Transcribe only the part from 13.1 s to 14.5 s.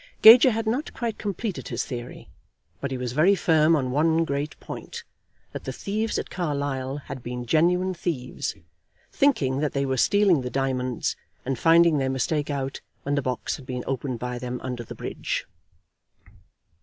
the box had been opened by